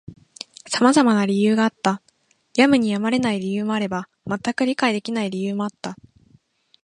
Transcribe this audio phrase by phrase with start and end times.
[0.67, 2.01] 様々な理由があった。
[2.55, 5.95] やむにやまれない理由もあれば、全く理解できない理由もあった。